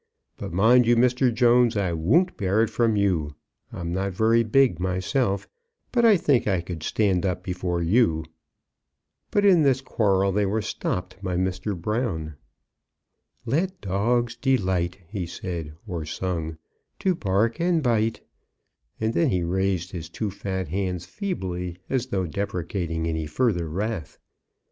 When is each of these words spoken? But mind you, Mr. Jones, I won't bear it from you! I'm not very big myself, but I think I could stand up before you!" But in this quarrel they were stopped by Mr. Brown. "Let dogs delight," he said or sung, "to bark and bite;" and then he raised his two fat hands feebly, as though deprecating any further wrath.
But 0.35 0.51
mind 0.51 0.87
you, 0.87 0.95
Mr. 0.95 1.31
Jones, 1.31 1.77
I 1.77 1.93
won't 1.93 2.35
bear 2.35 2.63
it 2.63 2.71
from 2.71 2.95
you! 2.95 3.35
I'm 3.71 3.93
not 3.93 4.13
very 4.13 4.41
big 4.41 4.79
myself, 4.79 5.47
but 5.91 6.03
I 6.05 6.17
think 6.17 6.47
I 6.47 6.59
could 6.59 6.81
stand 6.81 7.23
up 7.23 7.43
before 7.43 7.83
you!" 7.83 8.25
But 9.29 9.45
in 9.45 9.61
this 9.61 9.79
quarrel 9.79 10.31
they 10.31 10.47
were 10.47 10.63
stopped 10.63 11.21
by 11.21 11.35
Mr. 11.37 11.79
Brown. 11.79 12.33
"Let 13.45 13.79
dogs 13.79 14.35
delight," 14.35 14.97
he 15.07 15.27
said 15.27 15.75
or 15.85 16.03
sung, 16.05 16.57
"to 16.97 17.13
bark 17.13 17.59
and 17.61 17.83
bite;" 17.83 18.21
and 18.99 19.13
then 19.13 19.29
he 19.29 19.43
raised 19.43 19.91
his 19.91 20.09
two 20.09 20.31
fat 20.31 20.69
hands 20.69 21.05
feebly, 21.05 21.77
as 21.91 22.07
though 22.07 22.25
deprecating 22.25 23.05
any 23.05 23.27
further 23.27 23.69
wrath. 23.69 24.17